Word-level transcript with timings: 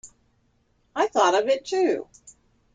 I 0.95 1.05
thought 1.05 1.35
of 1.39 1.47
it 1.47 1.63
too. 1.63 2.07